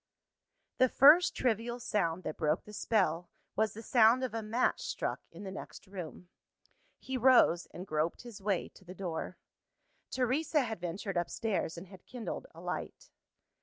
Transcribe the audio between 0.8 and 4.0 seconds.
first trivial sound that broke the spell, was the